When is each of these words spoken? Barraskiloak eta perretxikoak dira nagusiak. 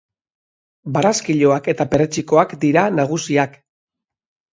Barraskiloak 0.93 1.69
eta 1.73 1.87
perretxikoak 1.91 2.55
dira 2.65 2.87
nagusiak. 3.01 3.55